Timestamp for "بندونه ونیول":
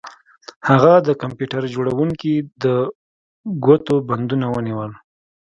4.09-4.91